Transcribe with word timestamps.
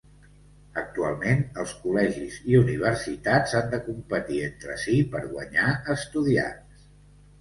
Actualment 0.81 1.43
els 1.63 1.73
col·legis 1.83 2.39
i 2.53 2.57
universitats 2.61 3.55
han 3.61 3.69
de 3.77 3.81
competir 3.91 4.41
entre 4.49 4.79
si 4.85 4.97
per 5.13 5.23
guanyar 5.31 5.69
estudiants. 6.01 6.87